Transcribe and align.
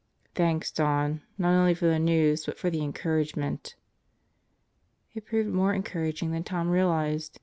"Thanks, 0.33 0.71
Don, 0.71 1.21
not 1.37 1.53
only 1.55 1.75
for 1.75 1.85
the 1.85 1.99
news 1.99 2.47
but 2.47 2.57
for 2.57 2.71
the 2.71 2.83
encouragement." 2.83 3.75
It 5.13 5.25
proved 5.25 5.53
more 5.53 5.75
encouraging 5.75 6.31
than 6.31 6.43
Tom 6.43 6.69
realized. 6.69 7.39